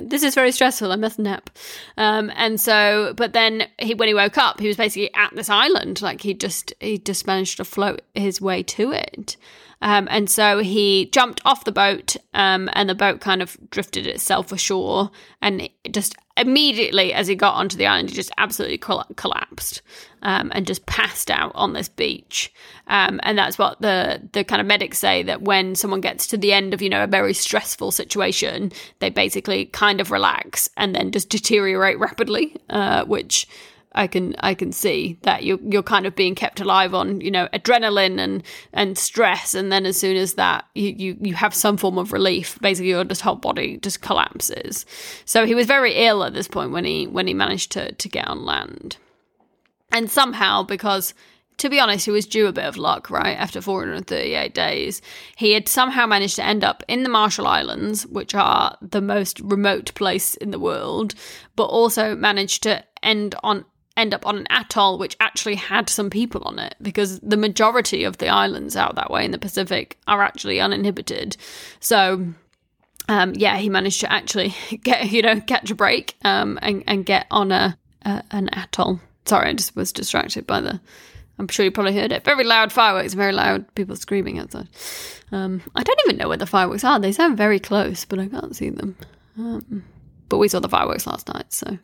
[0.00, 0.90] This is very stressful.
[0.90, 1.50] I must nap.
[1.98, 5.50] Um, and so, but then he, when he woke up, he was basically at this
[5.50, 6.00] island.
[6.00, 9.36] Like he just, he just managed to float his way to it.
[9.82, 14.06] Um, and so he jumped off the boat, um, and the boat kind of drifted
[14.06, 15.10] itself ashore.
[15.42, 19.82] And just immediately, as he got onto the island, he just absolutely collapsed
[20.22, 22.52] um, and just passed out on this beach.
[22.88, 26.36] Um, and that's what the the kind of medics say that when someone gets to
[26.36, 30.94] the end of you know a very stressful situation, they basically kind of relax and
[30.94, 33.46] then just deteriorate rapidly, uh, which
[33.96, 37.30] I can I can see that you're you're kind of being kept alive on you
[37.30, 41.54] know adrenaline and and stress, and then as soon as that you you you have
[41.54, 44.84] some form of relief, basically your just whole body just collapses.
[45.24, 48.08] So he was very ill at this point when he when he managed to to
[48.08, 48.98] get on land,
[49.90, 51.14] and somehow because
[51.58, 53.36] to be honest, he was due a bit of luck, right?
[53.36, 55.00] After 438 days,
[55.36, 59.40] he had somehow managed to end up in the Marshall Islands, which are the most
[59.40, 61.14] remote place in the world,
[61.56, 63.64] but also managed to end on
[63.96, 68.04] end up on an atoll which actually had some people on it because the majority
[68.04, 71.36] of the islands out that way in the Pacific are actually uninhibited.
[71.80, 72.26] So
[73.08, 77.06] um, yeah, he managed to actually get you know catch a break um, and and
[77.06, 79.00] get on a, a, an atoll.
[79.24, 80.80] Sorry, I just was distracted by the.
[81.38, 82.24] I'm sure you probably heard it.
[82.24, 84.68] Very loud fireworks, very loud people screaming outside.
[85.32, 86.98] Um, I don't even know where the fireworks are.
[86.98, 88.96] They sound very close, but I can't see them.
[89.36, 89.84] Um,
[90.30, 91.78] but we saw the fireworks last night, so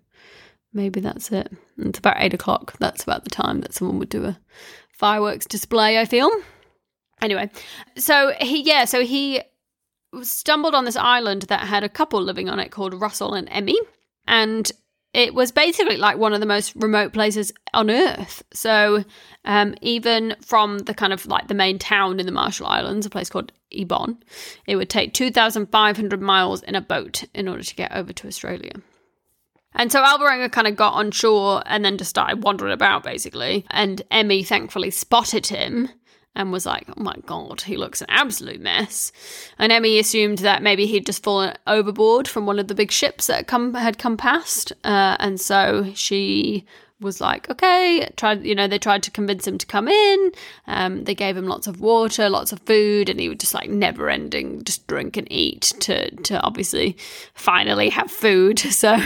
[0.72, 1.52] maybe that's it.
[1.78, 2.74] It's about eight o'clock.
[2.78, 4.38] That's about the time that someone would do a
[4.92, 6.30] fireworks display, I feel.
[7.20, 7.50] Anyway,
[7.96, 9.42] so he, yeah, so he
[10.22, 13.78] stumbled on this island that had a couple living on it called Russell and Emmy.
[14.26, 14.70] And
[15.14, 18.42] it was basically like one of the most remote places on earth.
[18.52, 19.04] So,
[19.44, 23.10] um, even from the kind of like the main town in the Marshall Islands, a
[23.10, 24.22] place called Ebon,
[24.66, 28.72] it would take 2,500 miles in a boat in order to get over to Australia.
[29.74, 33.64] And so Alvarenga kind of got on shore and then just started wandering about basically.
[33.70, 35.88] And Emmy thankfully spotted him
[36.34, 39.12] and was like, oh my god, he looks an absolute mess.
[39.58, 43.26] And Emmy assumed that maybe he'd just fallen overboard from one of the big ships
[43.26, 44.72] that come had come past.
[44.84, 46.64] Uh, and so she
[47.02, 50.32] was like, okay, tried, you know, they tried to convince him to come in.
[50.66, 53.68] Um, they gave him lots of water, lots of food, and he would just like
[53.68, 56.96] never ending, just drink and eat to, to obviously
[57.34, 58.62] finally have food.
[58.82, 58.98] So,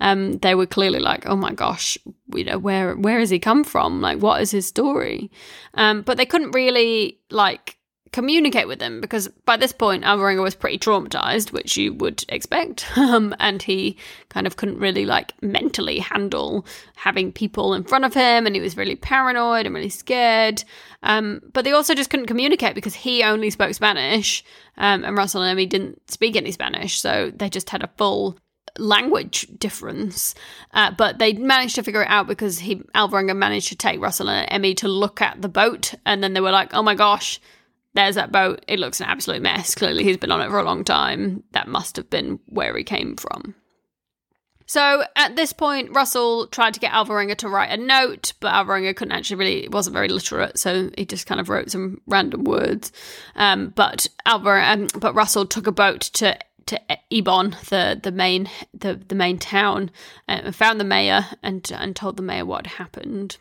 [0.00, 1.96] um, they were clearly like, oh my gosh,
[2.34, 4.02] you know, where, where has he come from?
[4.02, 5.30] Like, what is his story?
[5.72, 7.78] Um, but they couldn't really like
[8.14, 12.86] communicate with him because by this point Alvarenga was pretty traumatized, which you would expect,
[12.96, 13.96] um, and he
[14.28, 18.62] kind of couldn't really like mentally handle having people in front of him, and he
[18.62, 20.62] was really paranoid and really scared.
[21.02, 24.44] Um, but they also just couldn't communicate because he only spoke Spanish,
[24.78, 28.38] um, and Russell and Emmy didn't speak any Spanish, so they just had a full
[28.78, 30.36] language difference,
[30.72, 34.30] uh, but they managed to figure it out because he Alvarenga managed to take Russell
[34.30, 37.40] and Emmy to look at the boat, and then they were like, "Oh my gosh,
[37.94, 38.64] there's that boat.
[38.68, 39.74] It looks an absolute mess.
[39.74, 41.42] Clearly, he's been on it for a long time.
[41.52, 43.54] That must have been where he came from.
[44.66, 48.96] So at this point, Russell tried to get Alvarenga to write a note, but Alvarenga
[48.96, 52.90] couldn't actually really, wasn't very literate, so he just kind of wrote some random words.
[53.36, 56.80] Um, but Alvarenga, um, but Russell took a boat to to
[57.10, 59.90] Ebon, the the main the the main town,
[60.28, 63.36] uh, and found the mayor and and told the mayor what had happened.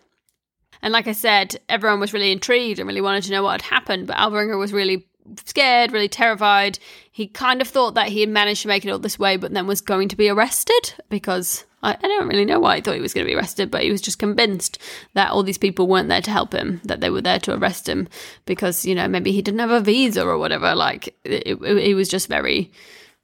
[0.84, 3.74] And like I said, everyone was really intrigued and really wanted to know what had
[3.74, 5.08] happened, but Alvarenga was really
[5.46, 6.78] scared, really terrified.
[7.10, 9.54] He kind of thought that he had managed to make it all this way, but
[9.54, 12.96] then was going to be arrested because I, I don't really know why he thought
[12.96, 14.78] he was going to be arrested, but he was just convinced
[15.14, 17.88] that all these people weren't there to help him, that they were there to arrest
[17.88, 18.10] him
[18.46, 20.76] because, you know, maybe he didn't have a visa or whatever.
[20.76, 22.74] Like, it, it, it was just very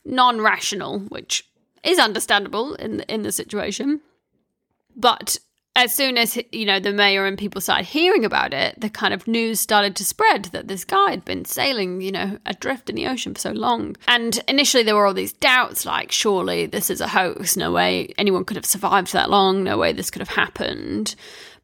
[0.06, 1.46] non rational, which
[1.84, 4.00] is understandable in, in the situation.
[4.96, 5.40] But
[5.80, 9.14] as soon as you know the mayor and people started hearing about it, the kind
[9.14, 12.98] of news started to spread that this guy had been sailing, you know, adrift in
[12.98, 13.96] the ocean for so long.
[14.06, 17.56] And initially there were all these doubts, like surely this is a hoax.
[17.56, 19.64] No way anyone could have survived that long.
[19.64, 21.16] No way this could have happened.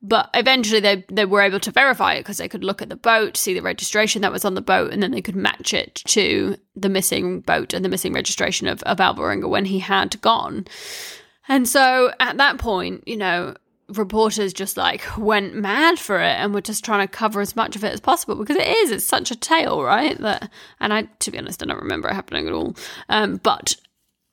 [0.01, 2.95] But eventually they they were able to verify it because they could look at the
[2.95, 5.95] boat, see the registration that was on the boat, and then they could match it
[6.07, 10.65] to the missing boat and the missing registration of, of Alvarenga when he had gone.
[11.47, 13.55] And so at that point, you know,
[13.89, 17.75] reporters just like went mad for it and were just trying to cover as much
[17.75, 21.03] of it as possible because it is it's such a tale right that and i
[21.19, 22.75] to be honest i don't remember it happening at all
[23.09, 23.75] um, but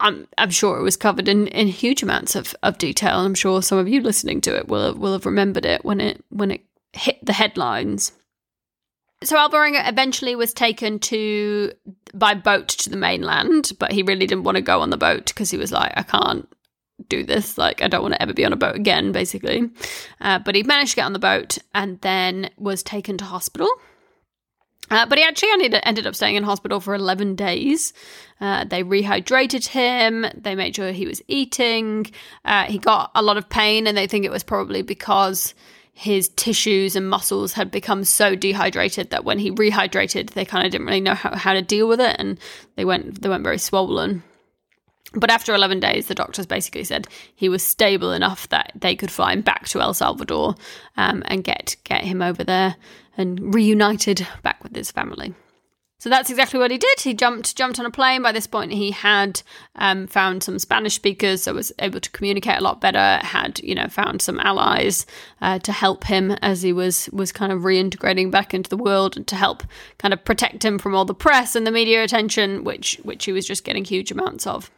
[0.00, 3.18] I'm I'm sure it was covered in, in huge amounts of, of detail.
[3.18, 6.00] And i'm sure some of you listening to it will will have remembered it when
[6.00, 8.12] it when it hit the headlines.
[9.22, 11.72] So Alvarenga eventually was taken to
[12.12, 15.26] by boat to the mainland, but he really didn't want to go on the boat
[15.26, 16.48] because he was like, I can't
[17.08, 17.58] do this.
[17.58, 19.70] Like, I don't want to ever be on a boat again, basically.
[20.20, 23.68] Uh, but he managed to get on the boat and then was taken to hospital.
[24.90, 27.92] Uh, but he actually only ended up staying in hospital for 11 days.
[28.40, 30.26] Uh, they rehydrated him.
[30.34, 32.10] They made sure he was eating.
[32.44, 35.54] Uh, he got a lot of pain, and they think it was probably because
[35.94, 40.72] his tissues and muscles had become so dehydrated that when he rehydrated, they kind of
[40.72, 42.38] didn't really know how, how to deal with it, and
[42.76, 44.22] they went they went very swollen.
[45.14, 49.10] But after 11 days, the doctors basically said he was stable enough that they could
[49.10, 50.54] fly him back to El Salvador
[50.96, 52.76] um, and get get him over there
[53.16, 55.34] and reunited back with his family.
[55.98, 56.98] So that's exactly what he did.
[56.98, 58.22] He jumped jumped on a plane.
[58.22, 59.40] By this point, he had
[59.76, 63.24] um, found some Spanish speakers, so was able to communicate a lot better.
[63.24, 65.06] Had you know found some allies
[65.40, 69.16] uh, to help him as he was was kind of reintegrating back into the world,
[69.16, 69.62] and to help
[69.98, 73.30] kind of protect him from all the press and the media attention, which which he
[73.30, 74.72] was just getting huge amounts of.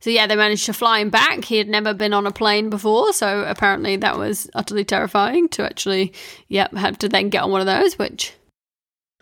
[0.00, 1.44] So yeah, they managed to fly him back.
[1.44, 5.64] He had never been on a plane before, so apparently that was utterly terrifying to
[5.64, 6.12] actually,
[6.48, 8.34] yep, have to then get on one of those, which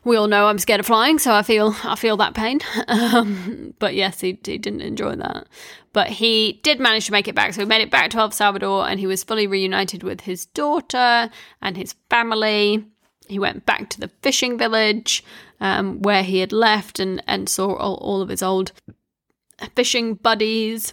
[0.04, 2.60] we all know I'm scared of flying, so I feel I feel that pain.
[2.86, 5.46] Um, but yes, he, he didn't enjoy that.
[5.92, 7.54] But he did manage to make it back.
[7.54, 10.46] So he made it back to El Salvador, and he was fully reunited with his
[10.46, 11.30] daughter
[11.62, 12.84] and his family.
[13.28, 15.24] He went back to the fishing village
[15.60, 18.72] um, where he had left, and and saw all, all of his old
[19.74, 20.92] fishing buddies.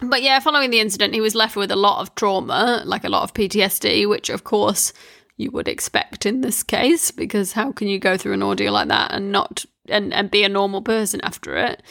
[0.00, 3.08] But yeah, following the incident, he was left with a lot of trauma, like a
[3.08, 4.92] lot of PTSD, which of course
[5.36, 8.88] you would expect in this case, because how can you go through an ordeal like
[8.88, 11.82] that and not and, and be a normal person after it?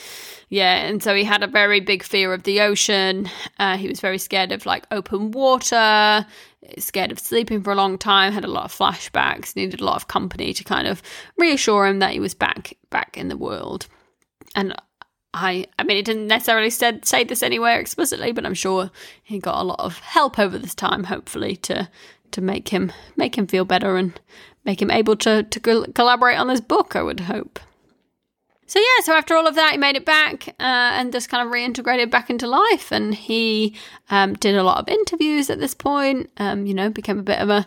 [0.49, 3.29] Yeah, and so he had a very big fear of the ocean.
[3.59, 6.25] Uh, he was very scared of like open water,
[6.77, 9.97] scared of sleeping for a long time, had a lot of flashbacks, needed a lot
[9.97, 11.01] of company to kind of
[11.37, 13.87] reassure him that he was back back in the world.
[14.55, 14.73] And
[15.33, 18.89] I, I mean, it didn't necessarily said, say this anywhere explicitly, but I'm sure
[19.23, 21.89] he got a lot of help over this time, hopefully, to
[22.29, 24.19] to make him make him feel better and
[24.65, 25.59] make him able to to
[25.93, 26.95] collaborate on this book.
[26.95, 27.59] I would hope.
[28.69, 31.47] So yeah, so after all of that, he made it back uh, and just kind
[31.47, 32.91] of reintegrated back into life.
[32.91, 33.75] And he
[34.09, 36.29] um, did a lot of interviews at this point.
[36.35, 37.65] Um, you know, became a bit of a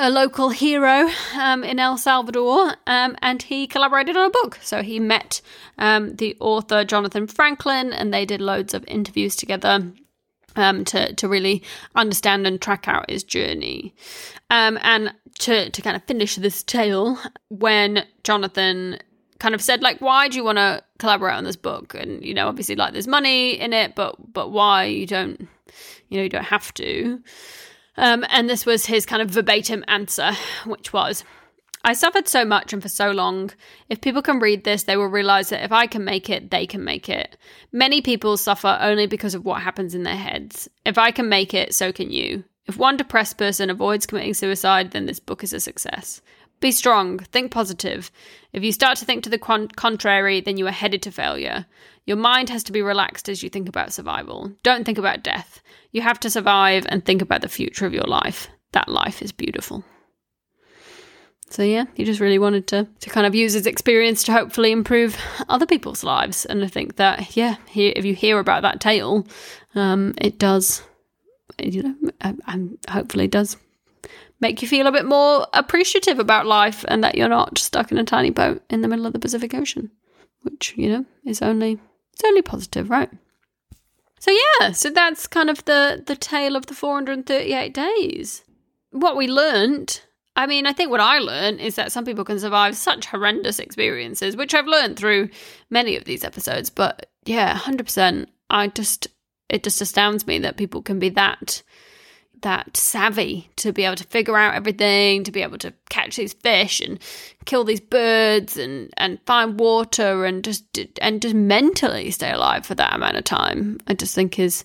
[0.00, 4.58] a local hero um, in El Salvador, um, and he collaborated on a book.
[4.62, 5.42] So he met
[5.78, 9.92] um, the author Jonathan Franklin, and they did loads of interviews together.
[10.56, 11.62] Um, to to really
[11.94, 13.94] understand and track out his journey,
[14.50, 17.20] um, and to to kind of finish this tale,
[17.50, 18.98] when Jonathan
[19.38, 22.34] kind of said like why do you want to collaborate on this book and you
[22.34, 25.48] know obviously like there's money in it but but why you don't
[26.10, 27.22] you know you don't have to
[28.00, 30.32] um, and this was his kind of verbatim answer,
[30.64, 31.24] which was
[31.82, 33.52] I suffered so much and for so long.
[33.88, 36.66] If people can read this, they will realize that if I can make it, they
[36.66, 37.38] can make it.
[37.72, 40.68] Many people suffer only because of what happens in their heads.
[40.84, 42.44] If I can make it, so can you.
[42.66, 46.20] If one depressed person avoids committing suicide, then this book is a success.
[46.60, 48.10] Be strong, think positive.
[48.52, 51.64] If you start to think to the contrary, then you are headed to failure.
[52.10, 54.50] Your mind has to be relaxed as you think about survival.
[54.64, 55.62] Don't think about death.
[55.92, 58.48] You have to survive and think about the future of your life.
[58.72, 59.84] That life is beautiful.
[61.50, 64.72] So yeah, he just really wanted to to kind of use his experience to hopefully
[64.72, 65.16] improve
[65.48, 66.44] other people's lives.
[66.46, 69.24] And I think that yeah, he, if you hear about that tale,
[69.76, 70.82] um, it does,
[71.62, 73.56] you know, and hopefully does
[74.40, 77.98] make you feel a bit more appreciative about life and that you're not stuck in
[77.98, 79.92] a tiny boat in the middle of the Pacific Ocean,
[80.42, 81.78] which, you know, is only
[82.20, 83.10] it's only positive, right?
[84.18, 88.44] So yeah, so that's kind of the the tale of the 438 days.
[88.90, 90.02] What we learned,
[90.36, 93.58] I mean, I think what I learned is that some people can survive such horrendous
[93.58, 95.30] experiences, which I've learned through
[95.70, 98.26] many of these episodes, but yeah, 100%.
[98.50, 99.08] I just
[99.48, 101.62] it just astounds me that people can be that
[102.42, 106.32] that savvy to be able to figure out everything, to be able to catch these
[106.32, 106.98] fish and
[107.44, 110.64] kill these birds and and find water and just
[111.00, 113.78] and just mentally stay alive for that amount of time.
[113.86, 114.64] I just think is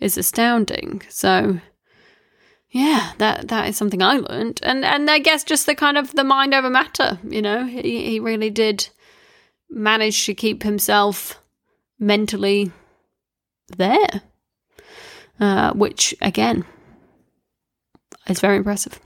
[0.00, 1.02] is astounding.
[1.08, 1.60] So
[2.70, 6.12] yeah, that that is something I learned, and and I guess just the kind of
[6.12, 7.18] the mind over matter.
[7.26, 8.88] You know, he he really did
[9.70, 11.40] manage to keep himself
[11.98, 12.70] mentally
[13.76, 14.22] there,
[15.40, 16.64] uh, which again
[18.26, 19.00] it's very impressive.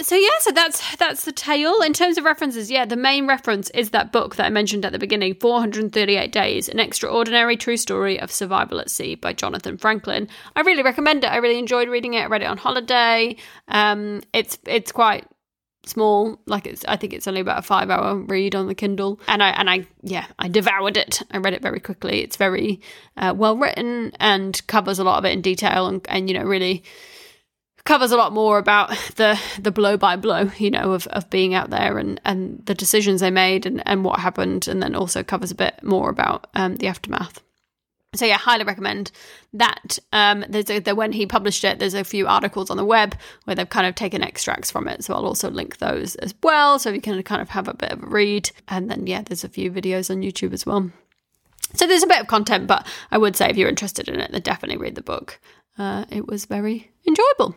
[0.00, 2.70] so yeah, so that's that's the tale in terms of references.
[2.70, 6.68] Yeah, the main reference is that book that I mentioned at the beginning, 438 Days:
[6.68, 10.28] An Extraordinary True Story of Survival at Sea by Jonathan Franklin.
[10.56, 11.30] I really recommend it.
[11.30, 12.22] I really enjoyed reading it.
[12.22, 13.36] I read it on holiday.
[13.68, 15.26] Um, it's it's quite
[15.84, 19.18] small like it's i think it's only about a five hour read on the kindle
[19.26, 22.80] and i and i yeah i devoured it i read it very quickly it's very
[23.16, 26.44] uh, well written and covers a lot of it in detail and, and you know
[26.44, 26.84] really
[27.84, 31.54] covers a lot more about the the blow by blow, you know, of, of being
[31.54, 35.22] out there and, and the decisions they made and, and what happened, and then also
[35.22, 37.40] covers a bit more about um, the aftermath.
[38.14, 39.10] So yeah, highly recommend
[39.54, 39.98] that.
[40.12, 43.16] Um, there's a, the, when he published it, there's a few articles on the web
[43.44, 45.02] where they've kind of taken extracts from it.
[45.02, 47.92] So I'll also link those as well, so you can kind of have a bit
[47.92, 48.50] of a read.
[48.68, 50.90] And then yeah, there's a few videos on YouTube as well.
[51.74, 54.30] So there's a bit of content, but I would say if you're interested in it,
[54.30, 55.40] then definitely read the book.
[55.78, 57.56] Uh, it was very enjoyable.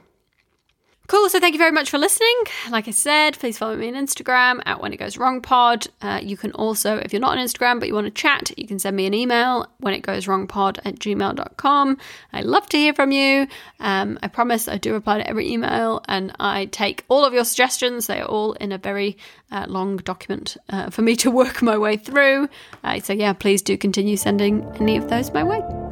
[1.07, 1.29] Cool.
[1.29, 2.35] So thank you very much for listening.
[2.69, 5.87] Like I said, please follow me on Instagram at When It Goes Wrong Pod.
[6.01, 8.67] Uh, you can also, if you're not on Instagram but you want to chat, you
[8.67, 11.97] can send me an email when it goes wrong pod at gmail.com.
[12.33, 13.47] I love to hear from you.
[13.79, 17.45] Um, I promise I do reply to every email and I take all of your
[17.45, 18.07] suggestions.
[18.07, 19.17] They are all in a very
[19.51, 22.49] uh, long document uh, for me to work my way through.
[22.83, 25.84] Uh, so yeah, please do continue sending any of those my way.